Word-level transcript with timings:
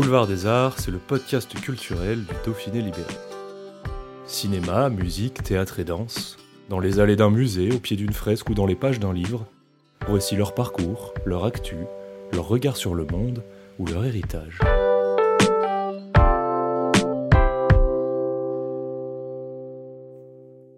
Boulevard 0.00 0.26
des 0.26 0.46
Arts, 0.46 0.78
c'est 0.78 0.90
le 0.90 0.96
podcast 0.96 1.52
culturel 1.60 2.20
du 2.20 2.34
Dauphiné 2.46 2.80
libéré. 2.80 3.12
Cinéma, 4.24 4.88
musique, 4.88 5.42
théâtre 5.42 5.78
et 5.78 5.84
danse, 5.84 6.38
dans 6.70 6.80
les 6.80 7.00
allées 7.00 7.16
d'un 7.16 7.28
musée, 7.28 7.70
au 7.70 7.78
pied 7.78 7.98
d'une 7.98 8.14
fresque 8.14 8.48
ou 8.48 8.54
dans 8.54 8.64
les 8.64 8.76
pages 8.76 8.98
d'un 8.98 9.12
livre, 9.12 9.44
voici 10.08 10.36
leur 10.36 10.54
parcours, 10.54 11.12
leur 11.26 11.44
actu, 11.44 11.76
leur 12.32 12.48
regard 12.48 12.78
sur 12.78 12.94
le 12.94 13.04
monde 13.04 13.44
ou 13.78 13.84
leur 13.84 14.06
héritage. 14.06 14.58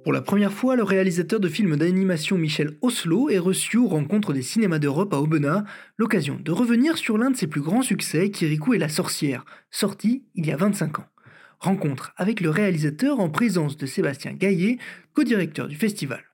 Pour 0.02 0.12
la 0.12 0.20
première 0.20 0.52
fois, 0.52 0.74
le 0.74 0.82
réalisateur 0.82 1.38
de 1.38 1.48
films 1.48 1.76
d'animation 1.76 2.36
Michel 2.36 2.76
Oslo 2.80 3.30
est 3.30 3.38
reçu 3.38 3.76
aux 3.76 3.86
rencontres 3.86 4.32
des 4.32 4.42
cinémas 4.42 4.80
d'Europe 4.80 5.14
à 5.14 5.20
Aubenas, 5.20 5.62
l'occasion 5.96 6.40
de 6.42 6.50
revenir 6.50 6.98
sur 6.98 7.18
l'un 7.18 7.30
de 7.30 7.36
ses 7.36 7.46
plus 7.46 7.60
grands 7.60 7.82
succès, 7.82 8.30
Kirikou 8.30 8.74
et 8.74 8.78
la 8.78 8.88
sorcière, 8.88 9.44
sorti 9.70 10.24
il 10.34 10.46
y 10.46 10.50
a 10.50 10.56
25 10.56 10.98
ans. 10.98 11.06
Rencontre 11.60 12.12
avec 12.16 12.40
le 12.40 12.50
réalisateur 12.50 13.20
en 13.20 13.30
présence 13.30 13.76
de 13.76 13.86
Sébastien 13.86 14.32
Gaillet, 14.32 14.78
co-directeur 15.14 15.68
du 15.68 15.76
festival. 15.76 16.24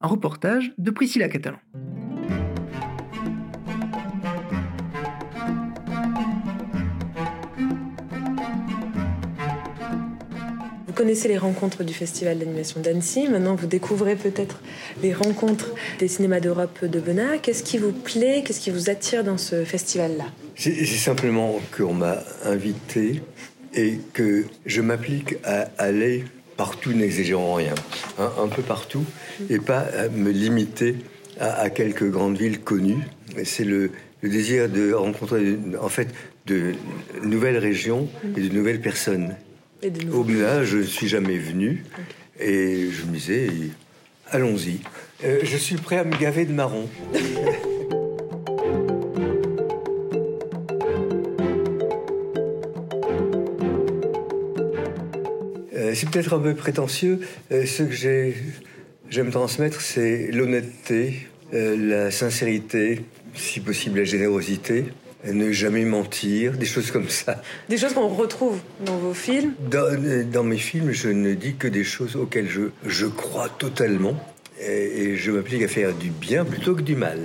Un 0.00 0.08
reportage 0.08 0.72
de 0.78 0.90
Priscilla 0.90 1.28
Catalan. 1.28 1.60
Connaissez 11.02 11.26
les 11.26 11.36
rencontres 11.36 11.82
du 11.82 11.92
Festival 11.92 12.38
d'animation 12.38 12.80
d'Annecy. 12.80 13.26
Maintenant, 13.26 13.56
vous 13.56 13.66
découvrez 13.66 14.14
peut-être 14.14 14.60
les 15.02 15.12
rencontres 15.12 15.74
des 15.98 16.06
cinémas 16.06 16.38
d'Europe 16.38 16.84
de 16.84 17.00
Benin. 17.00 17.38
Qu'est-ce 17.38 17.64
qui 17.64 17.76
vous 17.76 17.90
plaît? 17.90 18.44
Qu'est-ce 18.46 18.60
qui 18.60 18.70
vous 18.70 18.88
attire 18.88 19.24
dans 19.24 19.36
ce 19.36 19.64
festival-là? 19.64 20.26
C'est 20.54 20.84
simplement 20.86 21.58
qu'on 21.76 21.92
m'a 21.92 22.18
invité 22.44 23.20
et 23.74 23.98
que 24.12 24.44
je 24.64 24.80
m'applique 24.80 25.38
à 25.42 25.70
aller 25.76 26.24
partout, 26.56 26.92
n'exagérant 26.92 27.54
rien, 27.54 27.74
un, 28.18 28.46
peu 28.46 28.62
partout, 28.62 29.04
et 29.50 29.58
pas 29.58 29.80
à 29.80 30.08
me 30.08 30.30
limiter 30.30 30.94
à, 31.40 31.68
quelques 31.68 32.08
grandes 32.08 32.38
villes 32.38 32.60
connues. 32.60 33.02
C'est 33.42 33.64
le, 33.64 33.90
désir 34.22 34.68
de 34.68 34.92
rencontrer, 34.92 35.58
en 35.80 35.88
fait, 35.88 36.10
de 36.46 36.74
nouvelles 37.24 37.58
régions 37.58 38.08
et 38.36 38.40
de 38.40 38.54
nouvelles 38.54 38.80
personnes. 38.80 39.34
Au 40.12 40.22
Mula, 40.22 40.64
je 40.64 40.78
ne 40.78 40.82
suis 40.84 41.08
jamais 41.08 41.38
venu. 41.38 41.82
Et 42.38 42.88
je 42.90 43.04
me 43.04 43.14
disais, 43.14 43.48
allons-y. 44.30 44.78
Euh, 45.24 45.40
je 45.42 45.56
suis 45.56 45.74
prêt 45.74 45.98
à 45.98 46.04
me 46.04 46.16
gaver 46.16 46.44
de 46.44 46.52
marron. 46.52 46.88
Euh, 55.74 55.94
c'est 55.94 56.08
peut-être 56.08 56.34
un 56.34 56.38
peu 56.38 56.54
prétentieux. 56.54 57.20
Euh, 57.50 57.66
ce 57.66 57.82
que 57.82 58.32
j'aime 59.10 59.30
transmettre, 59.30 59.80
c'est 59.80 60.30
l'honnêteté, 60.30 61.26
la 61.50 62.10
sincérité, 62.10 63.00
si 63.34 63.58
possible 63.58 63.98
la 63.98 64.04
générosité 64.04 64.84
ne 65.24 65.52
jamais 65.52 65.84
mentir, 65.84 66.52
des 66.52 66.66
choses 66.66 66.90
comme 66.90 67.08
ça. 67.08 67.42
Des 67.68 67.78
choses 67.78 67.94
qu'on 67.94 68.08
retrouve 68.08 68.58
dans 68.84 68.96
vos 68.96 69.14
films 69.14 69.54
dans, 69.70 70.44
mes 70.44 70.56
films, 70.56 70.92
je 70.92 71.08
ne 71.08 71.34
dis 71.34 71.54
que 71.54 71.68
des 71.68 71.84
choses 71.84 72.16
auxquelles 72.16 72.48
je, 72.48 72.62
je 72.84 73.06
crois 73.06 73.48
totalement 73.48 74.14
et, 74.60 75.02
et 75.02 75.16
je 75.16 75.30
m'applique 75.30 75.62
à 75.62 75.68
faire 75.68 75.94
du 75.94 76.10
bien 76.10 76.44
plutôt 76.44 76.74
que 76.74 76.82
du 76.82 76.96
mal. 76.96 77.20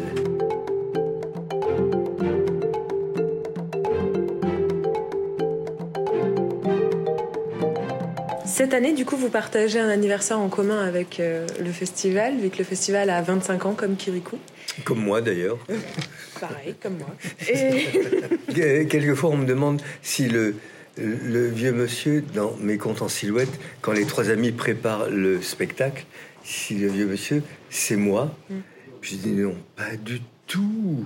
Cette 8.58 8.74
année, 8.74 8.94
du 8.94 9.06
coup, 9.06 9.18
vous 9.18 9.30
partagez 9.30 9.80
un 9.80 9.88
anniversaire 9.88 10.40
en 10.40 10.50
commun 10.50 10.84
avec 10.84 11.20
euh, 11.20 11.46
le 11.64 11.72
festival, 11.72 12.38
vu 12.38 12.50
que 12.50 12.58
le 12.58 12.64
festival 12.64 13.12
a 13.12 13.22
25 13.22 13.68
ans 13.68 13.74
comme 13.76 13.96
Kirikou. 13.96 14.40
Comme 14.84 14.98
moi 14.98 15.22
d'ailleurs. 15.22 15.60
Pareil, 16.42 16.74
comme 16.82 16.98
moi. 16.98 17.16
Et... 17.48 18.88
Quelquefois, 18.88 19.30
on 19.30 19.38
me 19.38 19.46
demande 19.46 19.80
si 20.02 20.28
le, 20.28 20.56
le 20.98 21.48
vieux 21.50 21.72
monsieur, 21.72 22.24
dans 22.34 22.56
mes 22.60 22.80
contes 22.80 23.04
en 23.04 23.08
silhouette, 23.08 23.60
quand 23.82 23.92
les 23.92 24.06
trois 24.06 24.32
amis 24.32 24.52
préparent 24.52 25.08
le 25.08 25.40
spectacle, 25.44 26.08
si 26.44 26.74
le 26.74 26.88
vieux 26.88 27.06
monsieur, 27.06 27.44
c'est 27.70 27.96
moi. 27.96 28.36
Mm. 28.50 28.56
Je 29.02 29.16
dis 29.18 29.34
non, 29.34 29.56
pas 29.76 29.96
du 30.04 30.20
tout. 30.48 31.06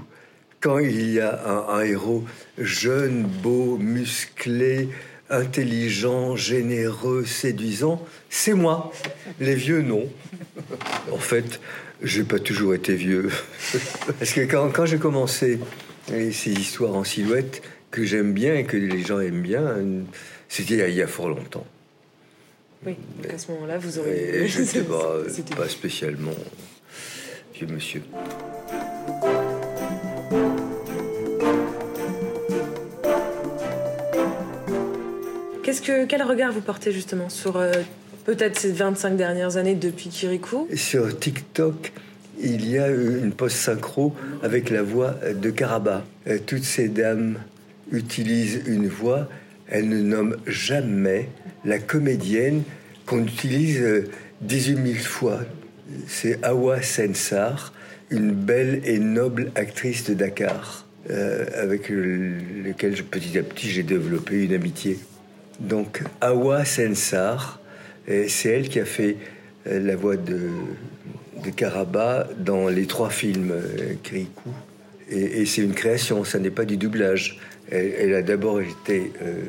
Quand 0.61 0.79
il 0.79 1.11
y 1.11 1.19
a 1.19 1.45
un, 1.45 1.79
un 1.79 1.81
héros 1.81 2.23
jeune, 2.57 3.23
beau, 3.23 3.77
musclé, 3.77 4.87
intelligent, 5.31 6.35
généreux, 6.35 7.25
séduisant, 7.25 8.05
c'est 8.29 8.53
moi. 8.53 8.91
Les 9.39 9.55
vieux, 9.55 9.81
non. 9.81 10.07
En 11.11 11.17
fait, 11.17 11.59
j'ai 12.03 12.23
pas 12.23 12.39
toujours 12.39 12.73
été 12.73 12.95
vieux. 12.95 13.29
Parce 14.19 14.33
que 14.33 14.41
quand, 14.41 14.69
quand 14.69 14.85
j'ai 14.85 14.99
commencé 14.99 15.59
ces 16.07 16.51
histoires 16.51 16.95
en 16.95 17.03
silhouette 17.03 17.61
que 17.89 18.03
j'aime 18.03 18.33
bien 18.33 18.55
et 18.55 18.65
que 18.65 18.77
les 18.77 19.01
gens 19.01 19.19
aiment 19.19 19.41
bien, 19.41 19.77
c'était 20.47 20.89
il 20.89 20.95
y 20.95 21.01
a 21.01 21.07
fort 21.07 21.29
longtemps. 21.29 21.65
Oui, 22.85 22.95
à 23.31 23.37
ce 23.37 23.51
moment-là, 23.51 23.77
vous 23.77 23.99
aurez. 23.99 24.47
Je 24.47 24.61
n'étais 24.61 24.81
pas, 24.83 25.17
pas 25.55 25.69
spécialement 25.69 26.35
vieux 27.53 27.67
monsieur. 27.67 28.01
Quel 35.83 36.21
regard 36.21 36.51
vous 36.51 36.61
portez 36.61 36.91
justement 36.91 37.29
sur 37.29 37.57
euh, 37.57 37.71
peut-être 38.25 38.59
ces 38.59 38.71
25 38.71 39.15
dernières 39.15 39.57
années 39.57 39.73
depuis 39.73 40.09
Kirikou 40.09 40.67
Sur 40.75 41.17
TikTok, 41.17 41.91
il 42.39 42.69
y 42.69 42.77
a 42.77 42.87
une 42.87 43.31
post-synchro 43.31 44.13
avec 44.43 44.69
la 44.69 44.83
voix 44.83 45.15
de 45.33 45.49
Karaba. 45.49 46.03
Euh, 46.27 46.37
toutes 46.45 46.65
ces 46.65 46.87
dames 46.87 47.39
utilisent 47.91 48.61
une 48.67 48.87
voix, 48.87 49.27
elles 49.67 49.89
ne 49.89 50.01
nomment 50.01 50.37
jamais 50.45 51.29
la 51.65 51.79
comédienne 51.79 52.61
qu'on 53.07 53.23
utilise 53.23 53.83
18 54.41 54.73
euh, 54.73 54.85
000 54.93 54.99
fois. 54.99 55.39
C'est 56.07 56.43
Awa 56.43 56.83
Sensar, 56.83 57.73
une 58.11 58.31
belle 58.31 58.81
et 58.85 58.99
noble 58.99 59.51
actrice 59.55 60.03
de 60.03 60.13
Dakar, 60.13 60.85
avec 61.09 61.89
lequel 61.89 62.93
petit 63.03 63.37
à 63.37 63.43
petit 63.43 63.69
j'ai 63.69 63.83
développé 63.83 64.43
une 64.43 64.53
amitié. 64.53 64.99
Donc 65.61 66.03
Awa 66.19 66.65
Sensar, 66.65 67.59
c'est 68.07 68.49
elle 68.49 68.67
qui 68.67 68.79
a 68.79 68.85
fait 68.85 69.17
euh, 69.67 69.79
la 69.79 69.95
voix 69.95 70.17
de, 70.17 70.49
de 71.43 71.49
Karaba 71.51 72.27
dans 72.37 72.67
les 72.67 72.87
trois 72.87 73.09
films 73.09 73.51
euh, 73.51 73.93
Kirikou. 74.01 74.49
Et, 75.09 75.45
c'est 75.45 75.61
une 75.61 75.73
création, 75.73 76.23
ça 76.23 76.39
n'est 76.39 76.51
pas 76.51 76.65
du 76.65 76.77
doublage. 76.77 77.37
Elle, 77.69 78.15
a 78.15 78.21
d'abord 78.21 78.61
été 78.61 79.11
euh, 79.21 79.43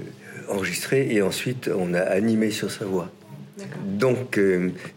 enregistrée 0.49 1.09
et 1.11 1.23
ensuite 1.23 1.71
on 1.75 1.95
a 1.95 2.01
animé 2.01 2.51
sur 2.51 2.71
sa 2.71 2.85
voix. 2.85 3.11
Donc, 3.85 4.41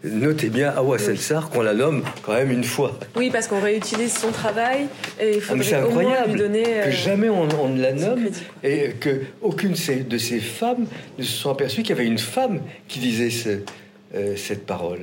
notez 0.03 0.49
bien 0.49 0.69
Awa 0.69 0.97
Sensar 0.97 1.49
qu'on 1.49 1.61
la 1.61 1.73
nomme 1.73 2.03
quand 2.23 2.33
même 2.33 2.51
une 2.51 2.63
fois. 2.63 2.97
Oui, 3.15 3.29
parce 3.29 3.47
qu'on 3.47 3.59
réutilise 3.59 4.17
son 4.17 4.31
travail 4.31 4.87
et 5.19 5.37
il 5.37 5.37
ah, 5.37 5.41
faudrait 5.41 5.83
au 5.83 5.91
moins 5.91 6.25
lui 6.25 6.35
donner. 6.35 6.63
Que 6.85 6.91
jamais 6.91 7.29
on, 7.29 7.69
ne 7.69 7.81
la 7.81 7.93
nomme 7.93 8.27
et 8.63 8.91
que 8.99 9.21
aucune 9.41 9.73
de 10.07 10.17
ces 10.17 10.39
femmes 10.39 10.85
ne 11.17 11.23
se 11.23 11.31
sont 11.31 11.49
aperçues 11.49 11.81
qu'il 11.81 11.95
y 11.95 11.99
avait 11.99 12.07
une 12.07 12.17
femme 12.17 12.61
qui 12.87 12.99
disait 12.99 13.29
ce, 13.29 13.59
euh, 14.15 14.35
cette 14.37 14.65
parole. 14.65 14.99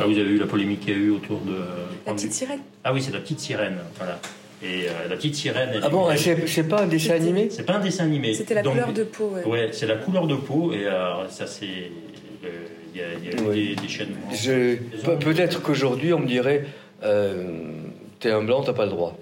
Ah, 0.00 0.06
vous 0.06 0.16
avez 0.16 0.30
eu 0.30 0.38
la 0.38 0.46
polémique 0.46 0.80
qu'il 0.80 0.90
y 0.90 0.96
a 0.96 0.98
eu 0.98 1.10
autour 1.10 1.40
de. 1.40 1.87
La 2.08 2.14
petite 2.14 2.32
sirène. 2.32 2.60
Ah 2.84 2.92
oui, 2.92 3.02
c'est 3.02 3.12
la 3.12 3.20
petite 3.20 3.40
sirène, 3.40 3.78
voilà. 3.96 4.18
Et 4.62 4.86
la 5.08 5.14
petite 5.14 5.36
sirène. 5.36 5.80
ah 5.82 5.88
bon, 5.88 6.08
c'est 6.16 6.68
pas 6.68 6.82
un 6.82 6.86
dessin 6.86 7.14
animé? 7.14 7.48
C'est 7.50 7.64
pas 7.64 7.74
un 7.74 7.80
dessin 7.80 8.04
animé. 8.04 8.34
C'était 8.34 8.54
la 8.54 8.62
couleur 8.62 8.92
de 8.92 9.04
peau. 9.04 9.32
Ouais, 9.34 9.44
ouais 9.44 9.68
c'est 9.72 9.86
la 9.86 9.96
couleur 9.96 10.26
de 10.26 10.34
peau 10.34 10.72
et 10.72 10.86
ça 11.28 11.46
c'est. 11.46 11.92
Il 12.94 13.00
y 13.00 13.04
a, 13.04 13.52
des, 13.52 13.76
des, 13.76 13.88
chaînes. 13.88 14.16
Peut-être 15.20 15.62
qu'aujourd'hui 15.62 16.12
on 16.12 16.18
me 16.18 16.26
dirait, 16.26 16.64
t'es 18.18 18.30
un 18.32 18.42
blanc, 18.42 18.62
t'as 18.62 18.72
pas 18.72 18.86
le 18.86 18.90
droit. 18.90 19.16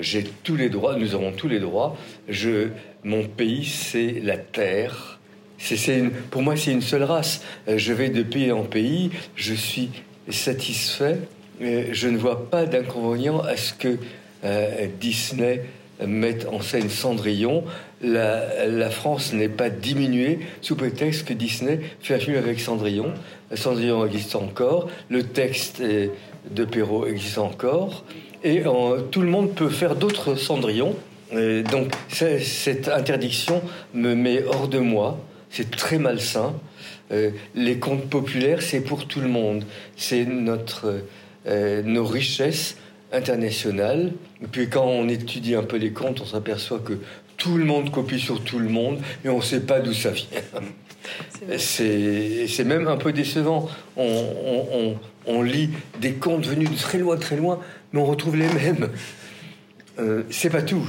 J'ai 0.00 0.24
tous 0.42 0.56
les 0.56 0.68
droits, 0.68 0.96
nous 0.96 1.14
avons 1.14 1.32
tous 1.32 1.48
les 1.48 1.60
droits. 1.60 1.96
Je, 2.28 2.68
mon 3.04 3.24
pays, 3.24 3.64
c'est 3.64 4.20
la 4.22 4.36
terre 4.36 5.20
c'est, 5.62 6.02
pour 6.30 6.42
moi, 6.42 6.56
c'est 6.56 6.72
une 6.72 6.82
seule 6.82 7.04
race. 7.04 7.42
Euh, 7.68 7.78
je 7.78 7.92
vais 7.92 8.08
de 8.08 8.22
pays 8.22 8.52
en 8.52 8.64
pays, 8.64 9.10
je 9.36 9.54
suis 9.54 9.90
satisfait. 10.28 11.18
Je 11.62 12.08
ne 12.08 12.18
vois 12.18 12.50
pas 12.50 12.66
d'inconvénient 12.66 13.40
à 13.40 13.56
ce 13.56 13.72
que 13.72 13.98
euh, 14.44 14.86
Disney 15.00 15.64
mette 16.04 16.46
en 16.48 16.60
scène 16.60 16.90
Cendrillon. 16.90 17.64
La, 18.02 18.90
France 18.90 19.32
n'est 19.32 19.48
pas 19.48 19.70
diminuée 19.70 20.40
sous 20.60 20.74
prétexte 20.74 21.26
que 21.26 21.32
Disney 21.32 21.80
fait 22.00 22.14
un 22.14 22.18
film 22.18 22.36
avec 22.36 22.58
Cendrillon. 22.58 23.14
Cendrillon 23.54 24.04
existe 24.04 24.34
encore, 24.34 24.88
le 25.08 25.22
texte 25.22 25.80
de 25.80 26.64
Perrault 26.64 27.06
existe 27.06 27.38
encore, 27.38 28.04
et 28.42 28.64
tout 29.12 29.20
le 29.20 29.28
monde 29.28 29.54
peut 29.54 29.68
faire 29.68 29.94
d'autres 29.94 30.34
Cendrillons. 30.34 30.96
donc 31.30 31.92
cette 32.08 32.88
interdiction 32.88 33.62
me 33.94 34.16
met 34.16 34.42
hors 34.42 34.66
de 34.66 34.78
moi 34.80 35.20
c'est 35.52 35.70
très 35.70 35.98
malsain. 35.98 36.54
Euh, 37.12 37.30
les 37.54 37.78
contes 37.78 38.08
populaires, 38.08 38.62
c'est 38.62 38.80
pour 38.80 39.06
tout 39.06 39.20
le 39.20 39.28
monde. 39.28 39.64
C'est 39.96 40.24
notre, 40.24 40.86
euh, 40.86 41.00
nos 41.46 42.04
richesses 42.04 42.76
internationales. 43.12 44.12
Et 44.42 44.46
puis 44.46 44.68
quand 44.68 44.84
on 44.84 45.08
étudie 45.08 45.54
un 45.54 45.62
peu 45.62 45.76
les 45.76 45.92
contes, 45.92 46.20
on 46.20 46.26
s'aperçoit 46.26 46.78
que 46.78 46.94
tout 47.36 47.56
le 47.56 47.64
monde 47.64 47.90
copie 47.90 48.20
sur 48.20 48.42
tout 48.44 48.58
le 48.58 48.68
monde, 48.68 49.00
mais 49.24 49.30
on 49.30 49.38
ne 49.38 49.42
sait 49.42 49.60
pas 49.60 49.80
d'où 49.80 49.92
ça 49.92 50.10
vient. 50.10 50.26
C'est 51.58 52.64
même 52.64 52.86
un 52.86 52.96
peu 52.96 53.12
décevant. 53.12 53.68
On, 53.96 54.94
on, 55.26 55.42
lit 55.42 55.70
des 56.00 56.12
contes 56.12 56.46
venus 56.46 56.70
de 56.70 56.76
très 56.76 56.98
loin, 56.98 57.16
très 57.16 57.36
loin, 57.36 57.58
mais 57.92 58.00
on 58.00 58.04
retrouve 58.04 58.36
les 58.36 58.48
mêmes. 58.48 58.90
Euh, 59.98 60.22
c'est 60.30 60.50
pas 60.50 60.62
tout. 60.62 60.88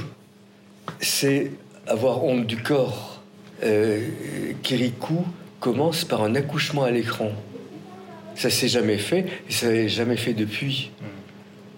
C'est 1.00 1.50
avoir 1.86 2.24
honte 2.24 2.46
du 2.46 2.56
corps 2.56 3.20
euh, 3.62 4.08
Kirikou 4.62 5.24
commence 5.60 6.04
par 6.04 6.22
un 6.22 6.34
accouchement 6.34 6.84
à 6.84 6.90
l'écran. 6.90 7.30
Ça 8.34 8.50
s'est 8.50 8.68
jamais 8.68 8.98
fait, 8.98 9.26
et 9.48 9.52
ça 9.52 9.68
n'est 9.68 9.88
jamais 9.88 10.16
fait 10.16 10.32
depuis. 10.32 10.90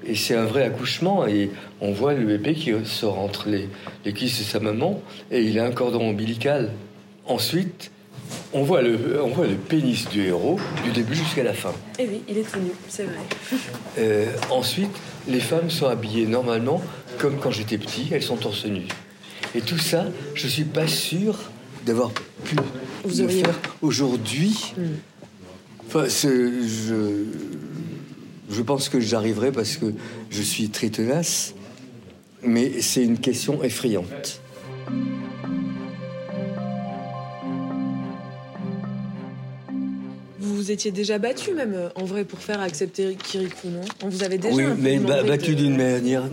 Et 0.07 0.15
c'est 0.15 0.35
un 0.35 0.45
vrai 0.45 0.63
accouchement, 0.63 1.27
et 1.27 1.51
on 1.81 1.93
voit 1.93 2.15
le 2.15 2.25
bébé 2.25 2.55
qui 2.55 2.73
sort 2.85 3.19
entre 3.19 3.49
les, 3.49 3.69
les 4.05 4.13
cuisses 4.13 4.39
de 4.39 4.45
sa 4.45 4.61
maman, 4.61 5.03
et 5.31 5.43
il 5.43 5.59
a 5.59 5.65
un 5.65 5.73
cordon 5.73 6.11
ombilical. 6.11 6.73
Ensuite, 7.27 7.91
on 8.53 8.63
voit, 8.63 8.83
le, 8.83 9.23
on 9.23 9.29
voit 9.29 9.47
le 9.47 9.55
pénis 9.55 10.09
du 10.09 10.27
héros 10.27 10.59
du 10.85 10.91
début 10.91 11.15
jusqu'à 11.15 11.43
la 11.43 11.53
fin. 11.53 11.73
Et 11.99 12.05
eh 12.05 12.09
oui, 12.09 12.23
il 12.29 12.39
est 12.39 12.51
tenu, 12.51 12.71
c'est 12.89 13.05
vrai. 13.05 13.59
Euh, 13.99 14.27
ensuite, 14.51 14.91
les 15.29 15.41
femmes 15.41 15.71
sont 15.71 15.87
habillées 15.87 16.27
normalement 16.27 16.83
comme 17.19 17.39
quand 17.39 17.51
j'étais 17.51 17.79
petit, 17.79 18.09
elles 18.13 18.23
sont 18.23 18.37
torse 18.37 18.67
nu. 18.67 18.83
Et 19.55 19.61
tout 19.61 19.79
ça, 19.79 20.07
je 20.35 20.47
suis 20.47 20.65
pas 20.65 20.87
sûr 20.87 21.39
d'avoir 21.85 22.11
pu 22.45 22.57
le 23.05 23.29
faire 23.29 23.55
aujourd'hui. 23.81 24.55
Hmm. 24.77 24.83
Enfin, 25.97 26.09
je, 26.09 27.25
je 28.51 28.63
pense 28.63 28.91
que 28.91 29.01
j'arriverai 29.01 29.51
parce 29.51 29.77
que 29.77 29.87
je 30.29 30.43
suis 30.43 30.69
très 30.69 30.91
tenace, 30.91 31.55
mais 32.43 32.83
c'est 32.83 33.03
une 33.03 33.19
question 33.19 33.63
effrayante. 33.63 34.43
Vous 40.39 40.55
vous 40.55 40.71
étiez 40.71 40.91
déjà 40.91 41.19
battu 41.19 41.55
même 41.55 41.91
en 41.95 42.05
vrai 42.05 42.25
pour 42.25 42.41
faire 42.41 42.61
accepter 42.61 43.17
Kirikou, 43.17 43.69
non? 43.69 43.81
On 44.05 44.11
vous 44.11 44.23
avait 44.23 44.37
déjà 44.37 44.55
Oui, 44.55 44.65
mais 44.79 44.99
battu 44.99 45.55
d'une 45.55 45.79
manière 45.79 46.29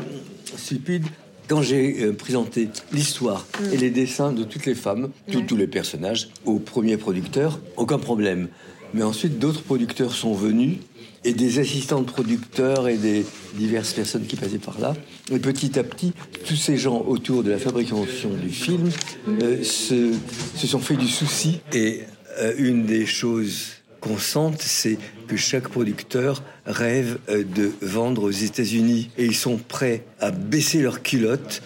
stupide 0.58 1.06
quand 1.48 1.62
j'ai 1.62 2.04
euh, 2.04 2.14
présenté 2.14 2.68
l'histoire 2.92 3.48
et 3.72 3.78
les 3.78 3.92
dessins 3.92 4.34
de 4.34 4.44
toutes 4.44 4.66
les 4.66 4.76
femmes, 4.76 5.10
tous 5.32 5.56
les 5.56 5.68
personnages, 5.68 6.30
au 6.46 6.60
premier 6.60 6.98
producteur, 6.98 7.60
aucun 7.78 8.00
problème. 8.00 8.50
Mais 8.94 9.04
ensuite, 9.04 9.40
d'autres 9.40 9.64
producteurs 9.64 10.14
sont 10.14 10.34
venus 10.34 10.78
et 11.26 11.34
des 11.34 11.60
assistants 11.60 12.02
de 12.02 12.12
producteurs 12.12 12.88
et 12.88 12.98
des 12.98 13.26
diverses 13.56 13.94
personnes 13.94 14.26
qui 14.26 14.36
passaient 14.36 14.58
par 14.58 14.80
là. 14.80 14.96
Et 15.32 15.40
petit 15.40 15.80
à 15.80 15.84
petit, 15.84 16.14
tous 16.46 16.56
ces 16.56 16.78
gens 16.78 17.04
autour 17.08 17.44
de 17.44 17.52
la 17.52 17.58
fabrication 17.58 18.30
du 18.30 18.50
film 18.50 18.90
euh, 19.28 19.64
se, 19.64 20.14
sont 20.56 20.80
fait 20.80 20.98
du 20.98 21.08
souci. 21.08 21.62
Et 21.72 22.02
euh, 22.40 22.54
une 22.58 22.86
des 22.86 23.06
choses 23.06 23.84
qu'on 24.02 24.18
c'est 24.60 24.98
que 25.30 25.38
chaque 25.38 25.70
producteur 25.70 26.44
rêve 26.66 27.20
euh, 27.30 27.44
de 27.44 27.72
vendre 27.82 28.24
aux 28.24 28.32
États-Unis 28.32 29.10
et 29.18 29.26
ils 29.26 29.36
sont 29.36 29.58
prêts 29.58 30.04
à 30.20 30.32
baisser 30.32 30.82
leurs 30.82 31.02
culottes 31.02 31.62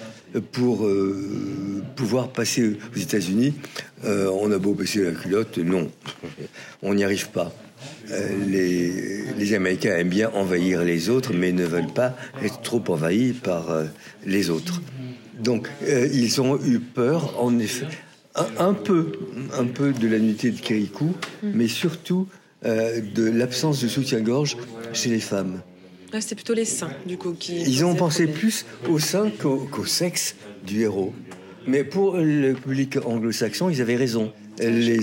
pour 0.52 0.86
euh, 0.86 1.84
pouvoir 1.96 2.30
passer 2.30 2.78
aux 2.96 3.00
États-Unis. 3.00 3.54
Euh, 4.06 4.30
on 4.40 4.52
a 4.52 4.58
beau 4.58 4.74
baisser 4.74 5.04
la 5.04 5.12
culotte, 5.12 5.58
non, 5.58 5.90
on 6.82 6.94
n'y 6.94 7.04
arrive 7.04 7.30
pas. 7.30 7.52
les, 8.48 9.34
les, 9.38 9.54
Américains 9.54 9.96
aiment 9.98 10.10
bien 10.10 10.32
envahir 10.34 10.84
les 10.84 11.10
autres, 11.10 11.34
mais 11.34 11.52
ne 11.52 11.66
veulent 11.66 11.94
pas 11.94 12.16
être 12.44 12.62
trop 12.62 12.84
envahis 12.88 13.34
par 13.34 13.68
les 14.26 14.50
autres. 14.50 14.82
Donc, 15.40 15.70
ils 15.88 16.42
ont 16.42 16.60
eu 16.66 16.80
peur, 16.80 17.36
en 17.40 17.60
effet, 17.60 17.88
un, 18.58 18.74
peu, 18.74 19.12
un 19.58 19.66
peu 19.66 19.94
de 19.94 20.08
la 20.08 20.20
nuitée 20.20 20.52
de 20.52 20.60
Kirikou, 20.60 21.14
mm. 21.44 21.52
mais 21.54 21.68
surtout 21.68 22.28
euh, 22.66 23.02
de 23.14 23.30
l'absence 23.30 23.82
de 23.84 23.88
soutien-gorge 23.88 24.58
chez 24.92 25.10
les 25.10 25.20
femmes. 25.20 25.62
Ah, 26.14 26.22
C'était 26.22 26.36
plutôt 26.36 26.54
les 26.54 26.66
seins, 26.66 26.92
du 27.06 27.18
coup, 27.18 27.34
qui. 27.34 27.62
Ils 27.62 27.86
ont 27.86 27.96
pensé 27.96 28.28
plus 28.28 28.66
au 28.88 29.00
sein 29.00 29.30
qu'au 29.30 29.86
sexe 29.86 30.36
du 30.66 30.82
héros. 30.82 31.14
Mais 31.66 31.84
pour 31.84 32.18
le 32.18 32.54
public 32.54 32.98
anglo-saxon, 33.06 33.70
ils 33.70 33.82
avaient 33.82 33.98
raison. 33.98 34.32
Les, 34.60 35.00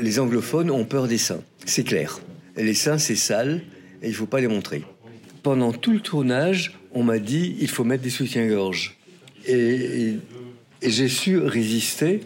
les 0.00 0.18
anglophones 0.20 0.70
ont 0.70 0.84
peur 0.84 1.08
des 1.08 1.18
seins, 1.18 1.42
c'est 1.66 1.82
clair. 1.84 2.20
Les 2.56 2.74
seins, 2.74 2.98
c'est 2.98 3.16
sale 3.16 3.62
et 4.02 4.06
il 4.06 4.10
ne 4.10 4.14
faut 4.14 4.26
pas 4.26 4.40
les 4.40 4.48
montrer. 4.48 4.84
Pendant 5.42 5.72
tout 5.72 5.92
le 5.92 6.00
tournage, 6.00 6.78
on 6.92 7.02
m'a 7.02 7.18
dit 7.18 7.56
il 7.60 7.68
faut 7.68 7.84
mettre 7.84 8.02
des 8.02 8.10
soutiens-gorge. 8.10 8.96
et 9.46 10.14
j'ai 10.82 11.08
su 11.08 11.38
résister 11.38 12.20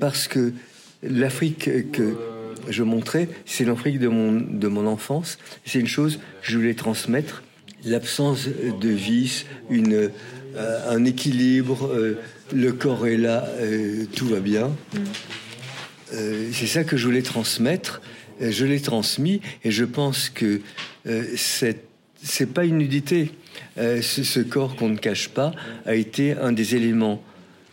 parce 0.00 0.28
que 0.28 0.52
l'Afrique 1.02 1.90
que 1.92 2.16
je 2.68 2.82
montrais, 2.82 3.28
c'est 3.46 3.64
l'Afrique 3.64 3.98
de 3.98 4.08
mon, 4.08 4.32
de 4.32 4.68
mon 4.68 4.86
enfance. 4.86 5.38
C'est 5.64 5.80
une 5.80 5.86
chose 5.86 6.16
que 6.16 6.50
je 6.50 6.56
voulais 6.56 6.74
transmettre. 6.74 7.42
L'absence 7.84 8.48
de 8.48 8.88
vice, 8.88 9.46
une, 9.70 10.10
euh, 10.56 10.90
un 10.90 11.04
équilibre, 11.04 11.86
euh, 11.86 12.18
le 12.52 12.72
corps 12.72 13.06
est 13.06 13.16
là, 13.16 13.46
euh, 13.60 14.04
tout 14.14 14.26
va 14.26 14.40
bien. 14.40 14.68
Mm. 14.68 14.98
c'est 16.52 16.66
ça 16.66 16.84
que 16.84 16.96
je 16.96 17.04
voulais 17.04 17.22
transmettre. 17.22 18.00
Je 18.40 18.64
l'ai 18.64 18.80
transmis 18.80 19.40
et 19.64 19.70
je 19.70 19.84
pense 19.84 20.30
que 20.30 20.60
c'est 21.36 22.54
pas 22.54 22.64
une 22.64 22.78
nudité. 22.78 23.32
Ce, 23.76 24.22
ce, 24.22 24.40
corps 24.40 24.76
qu'on 24.76 24.88
ne 24.88 24.96
cache 24.96 25.28
pas 25.28 25.52
a 25.86 25.96
été 25.96 26.32
un 26.32 26.52
des 26.52 26.76
éléments 26.76 27.22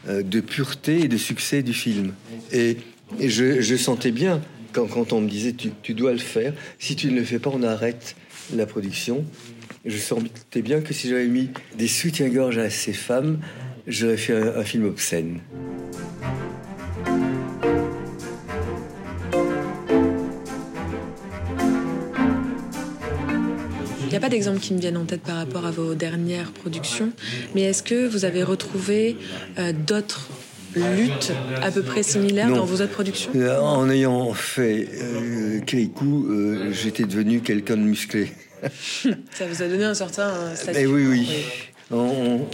de 0.09 0.39
pureté 0.39 1.01
et 1.01 1.07
de 1.07 1.17
succès 1.17 1.61
du 1.61 1.73
film. 1.73 2.13
Et, 2.51 2.77
je, 3.19 3.61
je, 3.61 3.75
sentais 3.75 4.11
bien 4.11 4.41
quand, 4.75 5.13
on 5.13 5.21
me 5.21 5.29
disait 5.29 5.53
tu, 5.53 5.93
dois 5.93 6.11
le 6.11 6.17
faire, 6.17 6.53
si 6.79 6.95
tu 6.95 7.07
ne 7.07 7.15
le 7.15 7.23
fais 7.23 7.39
pas, 7.39 7.49
on 7.53 7.63
arrête 7.63 8.15
la 8.53 8.65
production. 8.65 9.25
Je 9.85 9.97
sentais 9.97 10.61
bien 10.61 10.81
que 10.81 10.93
si 10.93 11.09
j'avais 11.09 11.27
mis 11.27 11.49
des 11.77 11.87
soutiens-gorge 11.87 12.57
à 12.57 12.69
ces 12.69 12.93
femmes, 12.93 13.39
j'aurais 13.87 14.17
fait 14.17 14.33
un, 14.33 14.63
film 14.63 14.85
obscène. 14.85 15.39
Il 24.01 24.09
n'y 24.09 24.15
a 24.15 24.19
pas 24.19 24.29
d'exemple 24.29 24.59
qui 24.59 24.73
me 24.73 24.79
viennent 24.79 24.97
en 24.97 25.05
tête 25.05 25.21
par 25.21 25.37
rapport 25.37 25.65
à 25.65 25.71
vos 25.71 25.93
dernières 25.93 26.51
productions, 26.51 27.11
mais 27.53 27.63
est-ce 27.63 27.83
que 27.83 28.07
vous 28.07 28.25
avez 28.25 28.43
retrouvé 28.43 29.17
euh, 29.57 29.73
d'autres 29.73 30.29
lutte 30.79 31.31
à 31.61 31.71
peu 31.71 31.81
près 31.81 32.03
similaire 32.03 32.49
dans 32.49 32.65
vos 32.65 32.75
autres 32.75 32.91
productions? 32.91 33.31
Euh, 33.35 33.59
En 33.59 33.89
ayant 33.89 34.33
fait 34.33 34.87
euh, 35.01 35.59
Kirikou, 35.61 36.27
euh, 36.29 36.71
j'étais 36.71 37.03
devenu 37.03 37.41
quelqu'un 37.41 37.77
de 37.77 37.81
musclé. 37.81 38.31
Ça 39.31 39.47
vous 39.47 39.61
a 39.61 39.67
donné 39.67 39.83
un 39.83 39.93
certain 39.93 40.55
statut. 40.55 40.79
Mais 40.79 40.85
oui, 40.85 41.05
oui. 41.07 41.29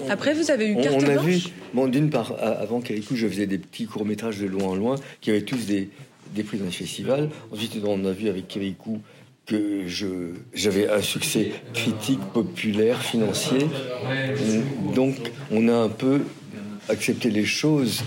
Après, 0.09 0.33
vous 0.33 0.51
avez 0.51 0.67
eu 0.67 0.75
carte 0.75 0.97
on, 0.99 1.05
on 1.05 1.09
a 1.09 1.21
vu, 1.21 1.39
bon, 1.73 1.87
d'une 1.87 2.09
part, 2.09 2.35
avant 2.41 2.81
Kirikou, 2.81 3.15
je 3.15 3.27
faisais 3.27 3.47
des 3.47 3.57
petits 3.57 3.85
courts 3.85 4.05
métrages 4.05 4.39
de 4.39 4.45
loin 4.47 4.69
en 4.69 4.75
loin 4.75 4.95
qui 5.21 5.29
avaient 5.29 5.43
tous 5.43 5.65
des, 5.65 5.89
des 6.35 6.43
prix 6.43 6.57
dans 6.57 6.65
les 6.65 6.71
festivals. 6.71 7.29
Ensuite, 7.51 7.77
on 7.85 8.03
a 8.05 8.11
vu 8.11 8.27
avec 8.27 8.47
Kirikou 8.47 9.01
que 9.45 9.83
j'avais 10.53 10.89
un 10.89 11.01
succès 11.01 11.51
critique, 11.73 12.19
populaire, 12.33 13.01
financier. 13.01 13.67
Donc 14.95 15.15
on 15.51 15.67
a 15.67 15.73
un 15.73 15.89
peu 15.89 16.21
accepté 16.89 17.29
les 17.29 17.45
choses. 17.45 18.03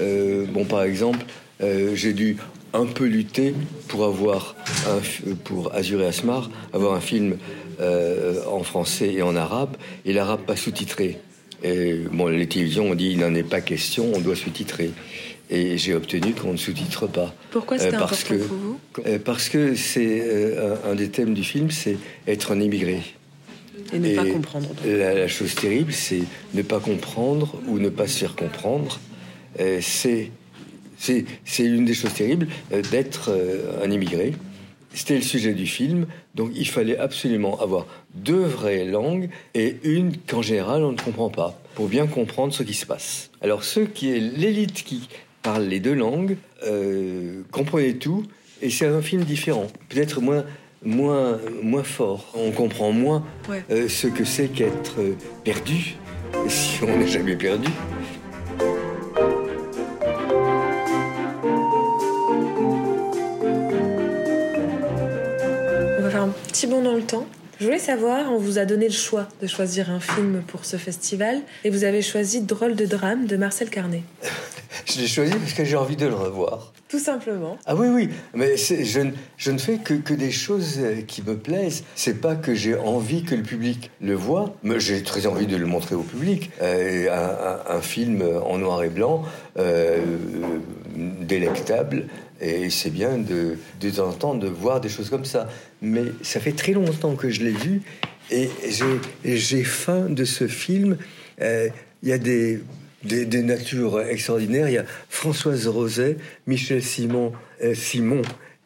Euh, 0.00 0.46
bon, 0.46 0.64
par 0.64 0.82
exemple, 0.82 1.24
euh, 1.62 1.94
j'ai 1.94 2.12
dû 2.12 2.36
un 2.74 2.86
peu 2.86 3.04
lutter 3.04 3.54
pour 3.88 4.04
avoir, 4.04 4.56
un, 4.88 5.34
pour 5.44 5.74
Azur 5.74 6.02
et 6.02 6.06
Asmar, 6.06 6.50
avoir 6.72 6.94
un 6.94 7.00
film 7.00 7.36
euh, 7.80 8.42
en 8.46 8.62
français 8.62 9.12
et 9.12 9.22
en 9.22 9.36
arabe, 9.36 9.76
et 10.04 10.12
l'arabe 10.12 10.40
pas 10.46 10.56
sous-titré. 10.56 11.18
Et 11.62 11.94
bon, 12.10 12.26
les 12.26 12.48
télévisions 12.48 12.90
ont 12.90 12.94
dit 12.94 13.10
il 13.10 13.18
n'en 13.18 13.34
est 13.34 13.42
pas 13.42 13.60
question, 13.60 14.10
on 14.14 14.20
doit 14.20 14.36
sous-titrer. 14.36 14.90
Et 15.50 15.76
j'ai 15.76 15.94
obtenu 15.94 16.32
qu'on 16.32 16.52
ne 16.52 16.56
sous-titre 16.56 17.06
pas. 17.06 17.34
Pourquoi 17.50 17.78
c'était 17.78 17.96
important 17.96 18.16
que, 18.26 18.34
pour 18.36 18.56
vous? 18.56 18.80
Parce 19.24 19.50
que 19.50 19.74
c'est 19.74 20.56
un, 20.86 20.94
des 20.94 21.10
thèmes 21.10 21.34
du 21.34 21.44
film, 21.44 21.70
c'est 21.70 21.98
être 22.26 22.52
un 22.52 22.60
immigré. 22.60 23.02
Et 23.92 23.98
ne 23.98 24.14
pas 24.14 24.26
comprendre. 24.26 24.68
La, 24.84 25.14
la, 25.14 25.28
chose 25.28 25.54
terrible, 25.54 25.92
c'est 25.92 26.22
ne 26.54 26.62
pas 26.62 26.80
comprendre 26.80 27.60
ou 27.66 27.78
ne 27.78 27.88
pas 27.88 28.06
se 28.06 28.18
faire 28.18 28.36
comprendre. 28.36 29.00
c'est 29.80 30.30
c'est 30.98 31.64
une 31.64 31.84
des 31.84 31.94
choses 31.94 32.14
terribles 32.14 32.46
d'être 32.92 33.36
un 33.82 33.90
immigré. 33.90 34.34
C'était 34.94 35.14
le 35.14 35.22
sujet 35.22 35.54
du 35.54 35.66
film, 35.66 36.06
donc 36.34 36.50
il 36.54 36.68
fallait 36.68 36.98
absolument 36.98 37.60
avoir 37.60 37.86
deux 38.14 38.44
vraies 38.44 38.84
langues 38.84 39.30
et 39.54 39.76
une 39.84 40.16
qu'en 40.18 40.42
général 40.42 40.84
on 40.84 40.92
ne 40.92 40.98
comprend 40.98 41.30
pas, 41.30 41.58
pour 41.74 41.88
bien 41.88 42.06
comprendre 42.06 42.52
ce 42.52 42.62
qui 42.62 42.74
se 42.74 42.84
passe. 42.84 43.30
Alors 43.40 43.64
ceux 43.64 43.86
qui 43.86 44.10
est 44.10 44.20
l'élite 44.20 44.84
qui 44.84 45.08
parle 45.42 45.64
les 45.64 45.80
deux 45.80 45.94
langues 45.94 46.36
euh, 46.64 47.40
comprenaient 47.50 47.94
tout, 47.94 48.24
et 48.60 48.68
c'est 48.68 48.86
un 48.86 49.00
film 49.00 49.24
différent, 49.24 49.66
peut-être 49.88 50.20
moins 50.20 50.44
moins 50.84 51.38
moins 51.62 51.84
fort. 51.84 52.26
On 52.34 52.50
comprend 52.50 52.92
moins 52.92 53.24
ouais. 53.48 53.64
euh, 53.70 53.88
ce 53.88 54.06
que 54.06 54.24
c'est 54.24 54.48
qu'être 54.48 54.96
perdu, 55.44 55.96
si 56.48 56.80
on 56.82 56.98
n'est 56.98 57.08
jamais 57.08 57.36
perdu. 57.36 57.68
petit 66.28 66.66
bond 66.66 66.82
dans 66.82 66.94
le 66.94 67.02
temps. 67.02 67.26
Je 67.58 67.64
voulais 67.64 67.78
savoir, 67.78 68.32
on 68.32 68.38
vous 68.38 68.58
a 68.58 68.64
donné 68.64 68.86
le 68.86 68.94
choix 68.94 69.28
de 69.40 69.46
choisir 69.46 69.90
un 69.90 70.00
film 70.00 70.42
pour 70.46 70.64
ce 70.64 70.76
festival 70.76 71.40
et 71.64 71.70
vous 71.70 71.84
avez 71.84 72.02
choisi 72.02 72.40
Drôle 72.40 72.76
de 72.76 72.86
drame 72.86 73.26
de 73.26 73.36
Marcel 73.36 73.70
Carnet. 73.70 74.02
je 74.86 75.00
l'ai 75.00 75.06
choisi 75.06 75.32
parce 75.32 75.52
que 75.52 75.64
j'ai 75.64 75.76
envie 75.76 75.96
de 75.96 76.06
le 76.06 76.14
revoir. 76.14 76.72
Tout 76.88 76.98
simplement. 76.98 77.58
Ah 77.64 77.74
oui, 77.74 77.88
oui, 77.88 78.08
mais 78.34 78.56
je, 78.56 79.10
je, 79.38 79.50
ne 79.50 79.58
fais 79.58 79.78
que, 79.78 79.94
que, 79.94 80.12
des 80.12 80.30
choses 80.30 80.80
qui 81.06 81.22
me 81.22 81.36
plaisent. 81.36 81.84
C'est 81.94 82.20
pas 82.20 82.34
que 82.34 82.54
j'ai 82.54 82.76
envie 82.76 83.24
que 83.24 83.34
le 83.34 83.42
public 83.42 83.90
le 84.00 84.14
voit, 84.14 84.54
mais 84.62 84.78
j'ai 84.78 85.02
très 85.02 85.26
envie 85.26 85.46
de 85.46 85.56
le 85.56 85.66
montrer 85.66 85.94
au 85.94 86.02
public. 86.02 86.50
Euh, 86.60 87.08
un, 87.10 87.72
un, 87.72 87.76
un, 87.76 87.80
film 87.80 88.22
en 88.44 88.58
noir 88.58 88.82
et 88.82 88.90
blanc, 88.90 89.24
euh, 89.58 90.00
délectable, 91.20 92.08
et 92.40 92.68
c'est 92.68 92.90
bien 92.90 93.18
de, 93.18 93.56
de 93.80 93.90
temps 93.90 94.08
en 94.08 94.12
temps 94.12 94.34
de 94.34 94.48
voir 94.48 94.80
des 94.80 94.88
choses 94.88 95.08
comme 95.08 95.24
ça. 95.24 95.48
Mais 95.80 96.04
ça 96.22 96.40
fait 96.40 96.52
très 96.52 96.72
longtemps 96.72 97.14
que 97.14 97.30
je 97.30 97.42
l'ai 97.42 97.52
vu 97.52 97.82
et 98.30 98.50
j'ai 99.24 99.64
faim 99.64 100.06
de 100.08 100.24
ce 100.24 100.46
film. 100.46 100.96
Il 101.38 101.44
euh, 101.44 101.68
y 102.02 102.12
a 102.12 102.18
des, 102.18 102.60
des, 103.04 103.42
natures 103.42 104.00
extraordinaires. 104.00 104.68
Il 104.68 104.74
y 104.74 104.78
a 104.78 104.84
Françoise 105.08 105.66
Roset, 105.66 106.16
Michel 106.46 106.82
Simon, 106.82 107.32
euh, 107.62 107.74
Simon 107.74 108.22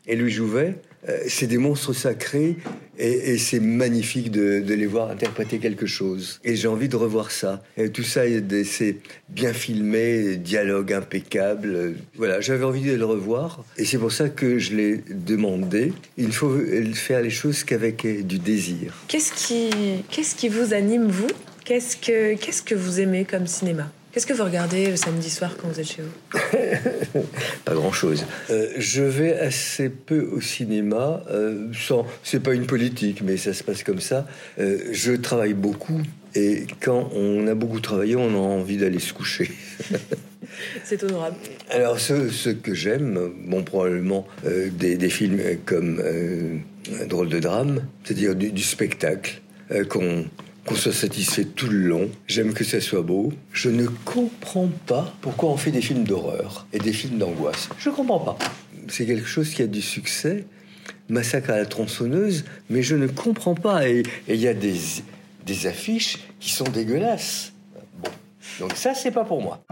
et 0.06 0.16
Louis 0.16 0.30
Jouvet. 0.30 0.74
Euh, 1.08 1.18
c'est 1.28 1.46
des 1.46 1.58
monstres 1.58 1.92
sacrés 1.92 2.56
et, 2.98 3.38
c'est 3.38 3.60
magnifique 3.60 4.30
de, 4.30 4.62
les 4.66 4.86
voir 4.86 5.10
interpréter 5.10 5.58
quelque 5.58 5.86
chose. 5.86 6.40
Et 6.42 6.56
j'ai 6.56 6.66
envie 6.66 6.88
de 6.88 6.96
revoir 6.96 7.30
ça. 7.30 7.62
Et 7.76 7.90
tout 7.90 8.02
ça, 8.02 8.22
c'est 8.64 8.96
bien 9.28 9.52
filmé, 9.52 10.36
dialogue 10.36 10.92
impeccable. 10.92 11.94
Voilà, 12.16 12.40
j'avais 12.40 12.64
envie 12.64 12.82
de 12.82 12.94
le 12.94 13.04
revoir. 13.04 13.64
Et 13.76 13.84
c'est 13.84 13.98
pour 13.98 14.12
ça 14.12 14.28
que 14.28 14.58
je 14.58 14.74
l'ai 14.74 15.04
demandé. 15.10 15.92
Il 16.16 16.32
faut 16.32 16.58
faire 16.94 17.22
les 17.22 17.30
choses 17.30 17.62
qu'avec 17.64 18.26
du 18.26 18.38
désir. 18.38 18.94
Qu'est-ce 19.08 19.32
qui, 19.32 19.70
qui 20.10 20.48
vous 20.48 20.74
anime, 20.74 21.06
vous? 21.08 21.30
Qu'est-ce 21.64 21.96
que, 21.96 22.34
qu'est-ce 22.34 22.62
que 22.62 22.74
vous 22.74 23.00
aimez 23.00 23.24
comme 23.24 23.46
cinéma? 23.46 23.92
Qu'est-ce 24.16 24.26
que 24.26 24.32
vous 24.32 24.44
regardez 24.44 24.86
le 24.86 24.96
samedi 24.96 25.28
soir 25.28 25.58
quand 25.58 25.68
vous 25.68 25.78
êtes 25.78 25.86
chez 25.86 26.00
vous 26.00 27.20
Pas 27.66 27.74
grand-chose. 27.74 28.24
Euh, 28.48 28.70
je 28.78 29.02
vais 29.02 29.38
assez 29.38 29.90
peu 29.90 30.22
au 30.32 30.40
cinéma. 30.40 31.22
Euh, 31.30 31.70
sans, 31.74 32.06
c'est 32.22 32.40
pas 32.40 32.54
une 32.54 32.64
politique, 32.66 33.20
mais 33.20 33.36
ça 33.36 33.52
se 33.52 33.62
passe 33.62 33.82
comme 33.82 34.00
ça. 34.00 34.26
Euh, 34.58 34.78
je 34.90 35.12
travaille 35.12 35.52
beaucoup 35.52 36.00
et 36.34 36.66
quand 36.80 37.10
on 37.14 37.46
a 37.46 37.54
beaucoup 37.54 37.80
travaillé, 37.80 38.16
on 38.16 38.30
a 38.30 38.38
envie 38.38 38.78
d'aller 38.78 39.00
se 39.00 39.12
coucher. 39.12 39.50
c'est 40.82 41.04
honorable. 41.04 41.36
Alors, 41.68 42.00
ce, 42.00 42.30
ce 42.30 42.48
que 42.48 42.72
j'aime, 42.72 43.20
bon, 43.44 43.64
probablement 43.64 44.26
euh, 44.46 44.70
des, 44.70 44.96
des, 44.96 45.10
films 45.10 45.42
comme 45.66 46.00
euh, 46.02 46.56
Drôle 47.06 47.28
de 47.28 47.38
drame, 47.38 47.84
c'est-à-dire 48.02 48.34
du, 48.34 48.50
du 48.50 48.62
spectacle 48.62 49.42
qu'on 49.90 50.24
qu'on 50.66 50.74
soit 50.74 50.92
satisfait 50.92 51.44
tout 51.44 51.68
le 51.68 51.78
long. 51.78 52.10
J'aime 52.26 52.52
que 52.52 52.64
ça 52.64 52.80
soit 52.80 53.02
beau. 53.02 53.32
Je 53.52 53.70
ne 53.70 53.86
comprends 53.86 54.68
pas 54.86 55.14
pourquoi 55.20 55.50
on 55.50 55.56
fait 55.56 55.70
des 55.70 55.80
films 55.80 56.04
d'horreur 56.04 56.66
et 56.72 56.78
des 56.78 56.92
films 56.92 57.18
d'angoisse. 57.18 57.68
Je 57.78 57.88
ne 57.88 57.94
comprends 57.94 58.18
pas. 58.18 58.36
C'est 58.88 59.06
quelque 59.06 59.28
chose 59.28 59.50
qui 59.50 59.62
a 59.62 59.66
du 59.66 59.80
succès. 59.80 60.44
Massacre 61.08 61.50
à 61.50 61.56
la 61.56 61.66
tronçonneuse, 61.66 62.44
mais 62.68 62.82
je 62.82 62.96
ne 62.96 63.06
comprends 63.06 63.54
pas. 63.54 63.88
Et 63.88 64.02
il 64.28 64.36
y 64.36 64.48
a 64.48 64.54
des, 64.54 64.74
des 65.44 65.66
affiches 65.66 66.18
qui 66.40 66.50
sont 66.50 66.64
dégueulasses. 66.64 67.52
Bon. 68.02 68.10
Donc 68.60 68.76
ça, 68.76 68.92
c'est 68.94 69.12
pas 69.12 69.24
pour 69.24 69.40
moi. 69.40 69.64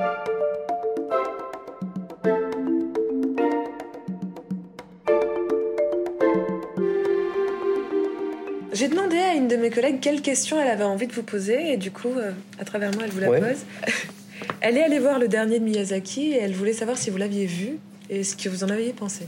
J'ai 8.75 8.89
demandé 8.89 9.17
à 9.17 9.35
une 9.35 9.47
de 9.49 9.57
mes 9.57 9.71
collègues 9.71 10.01
quelle 10.01 10.21
question 10.21 10.61
elle 10.61 10.69
avait 10.69 10.85
envie 10.85 11.07
de 11.07 11.13
vous 11.13 11.23
poser, 11.23 11.73
et 11.73 11.77
du 11.77 11.91
coup, 11.93 12.09
euh, 12.17 12.33
à 12.59 12.65
travers 12.65 12.93
moi, 12.93 13.05
elle 13.05 13.11
vous 13.13 13.21
la 13.21 13.31
Ouais. 13.31 13.41
pose. 13.41 13.65
elle 14.61 14.77
est 14.77 14.83
allée 14.83 14.99
voir 14.99 15.19
le 15.21 15.29
dernier 15.29 15.61
de 15.61 15.65
Miyazaki, 15.65 16.33
et 16.33 16.39
elle 16.43 16.55
voulait 16.55 16.73
savoir 16.73 16.99
si 16.99 17.11
vous 17.11 17.17
l'aviez 17.17 17.47
vu, 17.47 17.79
et 18.11 18.25
ce 18.25 18.35
que 18.37 18.49
vous 18.49 18.65
en 18.65 18.69
aviez 18.69 18.93
pensé. 18.93 19.27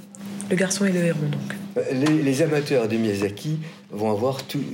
Le 0.51 0.57
garçon 0.57 0.85
et 0.85 0.91
le 0.93 1.01
héron, 1.05 1.21
donc. 1.31 1.85
Les, 1.93 2.23
les 2.23 2.43
amateurs 2.43 2.89
de 2.89 2.97
Miyazaki 2.97 3.59
vont 3.93 4.11
avoir 4.11 4.43
tout, 4.47 4.65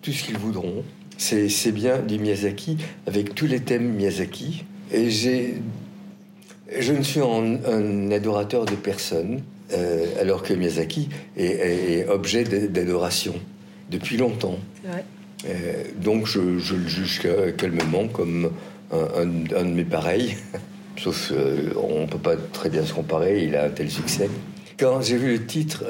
tout 0.00 0.12
ce 0.12 0.24
qu'ils 0.24 0.38
voudront. 0.38 0.82
C'est 1.18 1.72
bien 1.72 1.98
du 1.98 2.18
Miyazaki 2.18 2.78
avec 3.06 3.34
tous 3.34 3.46
les 3.46 3.60
thèmes 3.60 3.92
Miyazaki. 3.94 4.64
Et 4.92 5.10
j'ai, 5.10 5.54
je 6.78 6.92
ne 6.92 7.02
suis 7.02 7.20
un, 7.20 7.58
un 7.66 8.10
adorateur 8.10 8.64
de 8.64 8.74
personne, 8.74 9.42
euh, 9.72 10.06
alors 10.20 10.42
que 10.42 10.54
Miyazaki 10.54 11.08
est, 11.36 11.44
est- 11.44 11.92
est 12.00 12.08
objet 12.08 12.44
d'adoration 12.44 13.34
depuis 13.90 14.16
longtemps. 14.16 14.58
Euh, 15.48 15.84
donc 16.02 16.26
je, 16.26 16.58
je 16.58 16.74
le 16.74 16.88
juge 16.88 17.20
ca- 17.22 17.52
calmement 17.52 18.08
comme 18.08 18.50
un, 18.92 18.96
un- 18.96 19.56
un 19.60 19.64
de 19.64 19.74
mes 19.74 19.84
pareils. 19.84 20.36
Sauf 20.96 21.32
euh, 21.32 21.70
on 21.76 22.06
peut 22.06 22.18
pas 22.18 22.36
très 22.52 22.70
bien 22.70 22.84
se 22.84 22.92
comparer, 22.94 23.44
il 23.44 23.56
a 23.56 23.64
un 23.64 23.68
tel 23.70 23.90
succès. 23.90 24.28
Quand 24.78 25.00
j'ai 25.02 25.16
vu 25.16 25.32
le 25.32 25.44
titre, 25.46 25.84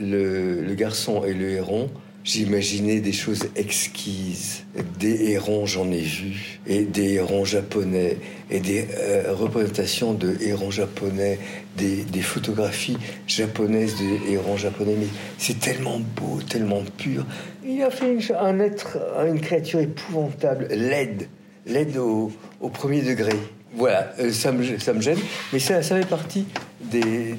le, 0.00 0.60
le 0.62 0.74
garçon 0.74 1.24
et 1.24 1.32
le 1.34 1.50
héron, 1.50 1.90
j'imaginais 2.26 3.00
des 3.00 3.12
choses 3.12 3.48
exquises. 3.54 4.64
Des 4.98 5.30
hérons, 5.30 5.64
j'en 5.64 5.90
ai 5.90 6.02
vu, 6.02 6.58
et 6.66 6.82
des 6.82 7.14
hérons 7.14 7.46
japonais, 7.46 8.18
et 8.50 8.60
des 8.60 8.88
euh, 8.98 9.32
représentations 9.32 10.12
de 10.12 10.36
hérons 10.42 10.70
japonais, 10.70 11.38
des, 11.76 12.04
photographies 12.20 12.98
japonaises 13.26 13.94
de 13.96 14.32
hérons 14.32 14.56
japonais. 14.56 14.96
Mais 14.98 15.06
c'est 15.38 15.60
tellement 15.60 16.00
beau, 16.00 16.40
tellement 16.42 16.82
pur. 16.98 17.24
Il 17.64 17.80
a 17.82 17.90
fait 17.90 18.12
une, 18.12 18.20
un 18.38 18.58
être, 18.58 18.98
une 19.26 19.40
créature 19.40 19.80
épouvantable, 19.80 20.66
laide, 20.70 21.28
laide 21.64 21.96
au, 21.96 22.32
premier 22.72 23.02
degré. 23.02 23.32
Voilà, 23.74 24.12
euh, 24.18 24.32
ça 24.32 24.52
me, 24.52 24.78
ça 24.78 24.92
me 24.94 25.00
gêne, 25.00 25.18
mais 25.52 25.58
ça, 25.58 25.82
ça 25.82 25.96
fait 25.96 26.08
partie 26.08 26.46
des, 26.80 27.34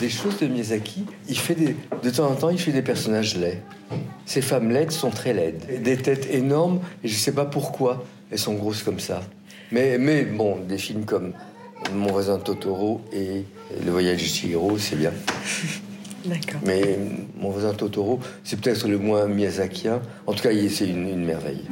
des, 0.00 0.08
choses 0.08 0.38
de 0.38 0.46
Miyazaki. 0.46 1.04
Il 1.28 1.38
fait 1.38 1.54
des, 1.54 1.76
de 2.02 2.10
temps 2.10 2.30
en 2.30 2.34
temps, 2.34 2.50
il 2.50 2.58
fait 2.58 2.72
des 2.72 2.82
personnages 2.82 3.36
laids. 3.36 3.62
Ces 4.26 4.42
femmes 4.42 4.70
laides 4.70 4.90
sont 4.90 5.10
très 5.10 5.32
laides. 5.32 5.82
Des 5.82 5.96
têtes 5.96 6.28
énormes, 6.30 6.80
et 7.04 7.08
je 7.08 7.14
sais 7.14 7.32
pas 7.32 7.44
pourquoi 7.44 8.04
elles 8.30 8.38
sont 8.38 8.54
grosses 8.54 8.82
comme 8.82 9.00
ça. 9.00 9.22
Mais, 9.72 9.98
mais 9.98 10.24
bon, 10.24 10.58
des 10.68 10.78
films 10.78 11.04
comme 11.04 11.32
Mon 11.94 12.10
voisin 12.12 12.38
Totoro 12.38 13.00
et 13.12 13.44
Le 13.84 13.90
voyage 13.90 14.22
de 14.22 14.26
Chihiro, 14.26 14.78
c'est 14.78 14.96
bien. 14.96 15.12
D'accord. 16.24 16.60
Mais 16.64 16.98
Mon 17.40 17.50
voisin 17.50 17.74
Totoro, 17.74 18.20
c'est 18.44 18.60
peut-être 18.60 18.88
le 18.88 18.98
moins 18.98 19.26
miyazakien. 19.26 20.00
En 20.26 20.32
tout 20.32 20.42
cas, 20.42 20.50
c'est 20.70 20.88
une, 20.88 21.08
une 21.08 21.24
merveille. 21.24 21.64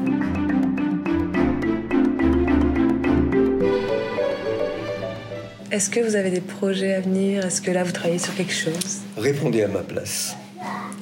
Est-ce 5.71 5.91
que 5.91 6.01
vous 6.01 6.17
avez 6.17 6.31
des 6.31 6.41
projets 6.41 6.95
à 6.95 7.01
venir? 7.01 7.45
Est-ce 7.47 7.61
que 7.61 7.71
là, 7.71 7.85
vous 7.85 7.93
travaillez 7.93 8.19
sur 8.19 8.35
quelque 8.35 8.53
chose? 8.55 8.99
Répondez 9.17 9.63
à 9.63 9.69
ma 9.69 9.81
place. 9.81 10.35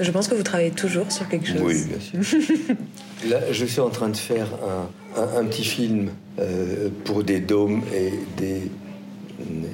Je 0.00 0.10
pense 0.10 0.28
que 0.28 0.34
vous 0.34 0.42
travaillez 0.42 0.72
toujours 0.72 1.10
sur 1.12 1.28
quelque 1.28 1.46
chose. 1.46 1.60
Oui, 1.62 1.84
bien 1.84 2.00
sûr. 2.00 2.76
Là, 3.30 3.40
je 3.50 3.64
suis 3.64 3.80
en 3.80 3.88
train 3.88 4.08
de 4.10 4.16
faire 4.16 4.48
un, 5.16 5.20
un- 5.22 5.38
un 5.40 5.44
petit 5.46 5.64
film 5.64 6.10
euh, 6.38 6.90
pour 7.04 7.24
des 7.24 7.40
dômes 7.40 7.82
et 7.94 8.10
des. 8.36 8.60
des- 9.38 9.66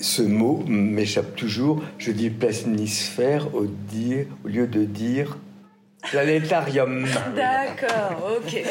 Ce 0.00 0.22
mot 0.22 0.64
m'échappe 0.66 1.36
toujours. 1.36 1.82
Je 1.98 2.10
dis 2.12 2.30
planisphère 2.30 3.54
au, 3.54 3.66
dire, 3.66 4.26
au 4.44 4.48
lieu 4.48 4.66
de 4.66 4.84
dire 4.84 5.36
planétarium. 6.10 7.06
D'accord, 7.36 8.38
ok. 8.38 8.62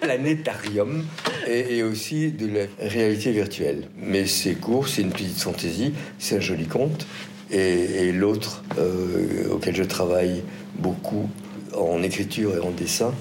planétarium 0.00 1.04
et, 1.48 1.76
et 1.78 1.82
aussi 1.82 2.30
de 2.32 2.46
la 2.46 2.88
réalité 2.88 3.32
virtuelle. 3.32 3.88
Mais 3.98 4.26
c'est 4.26 4.54
court, 4.54 4.88
c'est 4.88 5.02
une 5.02 5.10
petite 5.10 5.40
fantaisie, 5.40 5.92
c'est 6.18 6.36
un 6.36 6.40
joli 6.40 6.66
conte. 6.66 7.06
Et, 7.50 8.08
et 8.08 8.12
l'autre 8.12 8.64
euh, 8.78 9.48
auquel 9.50 9.76
je 9.76 9.84
travaille 9.84 10.42
beaucoup 10.78 11.30
en 11.76 12.02
écriture 12.02 12.56
et 12.56 12.60
en 12.60 12.70
dessin, 12.70 13.12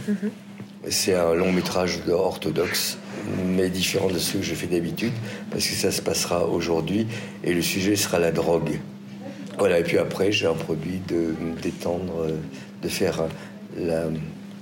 c'est 0.88 1.13
un 1.13 1.34
long 1.34 1.51
métrage 1.51 2.03
de 2.05 2.12
orthodoxe, 2.12 2.98
mais 3.45 3.69
différent 3.69 4.07
de 4.07 4.17
ceux 4.17 4.39
que 4.39 4.45
je 4.45 4.55
fais 4.55 4.67
d'habitude, 4.67 5.13
parce 5.51 5.67
que 5.67 5.75
ça 5.75 5.91
se 5.91 6.01
passera 6.01 6.48
aujourd'hui 6.48 7.07
et 7.43 7.53
le 7.53 7.62
sujet 7.62 7.95
sera 7.95 8.17
la 8.19 8.31
drogue. 8.31 8.79
Voilà, 9.57 9.79
et 9.79 9.84
puis 9.84 9.98
après, 9.98 10.31
j'ai 10.31 10.48
un 10.48 10.53
produit 10.53 11.01
de 11.07 11.34
d'étendre, 11.62 12.24
euh, 12.24 12.38
de 12.81 12.89
faire 12.89 13.24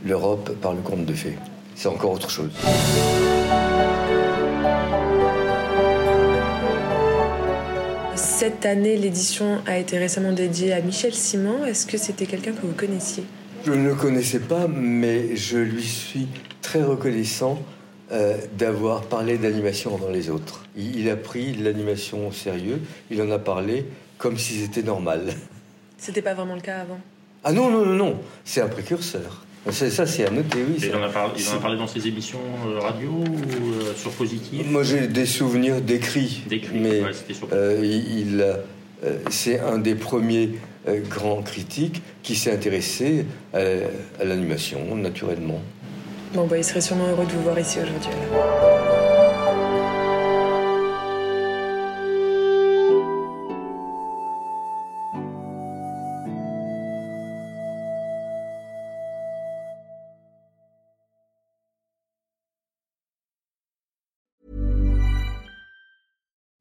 l'Europe 0.06 0.56
par 0.62 0.74
le 0.74 0.82
conte 0.82 1.06
de 1.06 1.14
fées. 1.14 1.38
C'est 1.76 1.88
encore 1.88 2.12
autre 2.12 2.30
chose. 2.30 2.52
Cette 8.16 8.66
année, 8.66 8.98
l'édition 8.98 9.62
a 9.66 9.78
été 9.78 9.98
récemment 9.98 10.34
dédiée 10.34 10.74
à 10.74 10.82
Michel 10.82 11.14
Simon. 11.14 11.66
Est-ce 11.66 11.86
que 11.86 11.98
c'était 11.98 12.26
quelqu'un 12.26 12.52
que 12.52 12.62
vous 12.62 12.74
connaissiez? 12.74 13.24
Je 13.66 13.72
ne 13.72 13.88
le 13.88 13.96
connaissais 13.96 14.40
pas, 14.40 14.68
mais 14.68 15.36
je 15.36 15.58
lui 15.58 15.84
suis 15.84 16.28
très 16.62 16.84
reconnaissant 16.84 17.60
euh, 18.12 18.38
d'avoir 18.58 19.04
parlé 19.04 19.38
d'animation 19.38 19.98
dans 19.98 20.10
les 20.10 20.30
autres. 20.30 20.66
Il, 20.76 21.00
il 21.00 21.10
a 21.10 21.16
pris 21.16 21.54
l'animation 21.54 22.28
au 22.28 22.32
sérieux, 22.32 22.82
il 23.10 23.22
en 23.22 23.32
a 23.32 23.40
parlé 23.40 23.86
comme 24.18 24.38
si 24.38 24.60
c'était 24.60 24.84
normal. 24.84 25.34
C'était 25.98 26.22
pas 26.22 26.34
vraiment 26.34 26.56
le 26.56 26.62
cas 26.62 26.82
avant? 26.82 27.00
Ah 27.44 27.52
non, 27.52 27.70
non, 27.70 27.86
non, 27.86 27.94
non, 27.96 28.16
c'est 28.46 28.62
un 28.62 28.68
précurseur. 28.68 29.44
C'est- 29.70 29.90
Ça, 29.90 30.06
c'est 30.06 30.26
à 30.26 30.30
noter, 30.30 30.58
oui. 30.68 30.76
Et 30.78 30.80
ça. 30.82 30.86
il, 30.88 30.96
en 30.96 31.04
a 31.04 31.10
parlé, 31.10 31.34
il 31.38 31.44
en 31.48 31.50
a 31.50 31.54
C'est- 31.54 31.60
parlé 31.62 31.78
dans 31.78 31.88
ses 31.88 32.06
émissions 32.08 32.40
euh, 32.68 32.80
radio 32.80 33.10
ou 33.10 33.24
euh, 33.26 33.94
sur 33.96 34.12
Positif 34.12 34.66
Moi, 34.70 34.84
j'ai 34.84 35.08
des 35.08 35.26
souvenirs 35.26 35.80
d'écrits. 35.82 36.44
D'écrits, 36.48 36.78
mais 36.80 37.02
ouais, 37.02 37.14
c'était 37.14 37.34
sur- 37.34 37.48
euh, 37.54 37.80
il, 37.84 38.42
euh, 38.42 39.18
c'est 39.30 39.60
un 39.60 39.78
des 39.78 39.96
premiers 39.96 40.52
euh, 40.88 41.00
grands 41.10 41.42
critiques 41.42 42.02
qui 42.24 42.36
s'est 42.36 42.52
intéressé 42.52 43.26
à, 43.54 43.60
à 44.20 44.24
l'animation, 44.26 44.96
naturellement. 44.96 45.62
Bon, 46.34 46.46
bah, 46.46 46.58
il 46.58 46.64
serait 46.64 46.82
sûrement 46.82 47.08
heureux 47.08 47.26
de 47.26 47.32
vous 47.32 47.44
voir 47.44 47.58
ici 47.60 47.78
aujourd'hui. 47.78 48.10